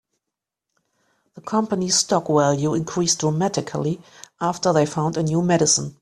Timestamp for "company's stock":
1.41-2.25